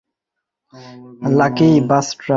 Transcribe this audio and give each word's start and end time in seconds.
Lucky 1.39 1.69
brass 1.87 2.07
band. 2.11 2.29